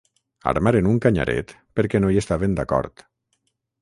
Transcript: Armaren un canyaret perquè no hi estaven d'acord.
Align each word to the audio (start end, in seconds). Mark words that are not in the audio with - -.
Armaren 0.51 0.87
un 0.93 0.95
canyaret 1.03 1.53
perquè 1.81 2.01
no 2.03 2.09
hi 2.15 2.21
estaven 2.23 2.57
d'acord. 2.61 3.05